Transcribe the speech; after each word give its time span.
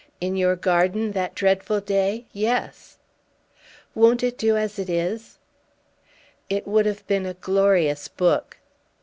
"In 0.19 0.35
your 0.35 0.55
garden 0.55 1.11
that 1.11 1.35
dreadful 1.35 1.79
day? 1.79 2.25
Yes!" 2.33 2.97
"Won't 3.93 4.23
it 4.23 4.35
do 4.35 4.57
as 4.57 4.79
it 4.79 4.89
is?" 4.89 5.37
"It 6.49 6.65
would 6.67 6.87
have 6.87 7.05
been 7.05 7.27
a 7.27 7.35
glorious 7.35 8.07
book." 8.07 8.57